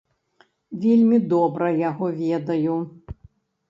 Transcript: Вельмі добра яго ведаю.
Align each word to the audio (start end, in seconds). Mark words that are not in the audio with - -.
Вельмі 0.85 1.21
добра 1.35 1.71
яго 1.89 2.05
ведаю. 2.27 2.75